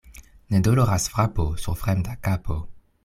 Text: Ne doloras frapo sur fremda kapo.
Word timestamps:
Ne 0.53 0.61
doloras 0.67 1.05
frapo 1.17 1.45
sur 1.67 1.77
fremda 1.83 2.15
kapo. 2.29 2.59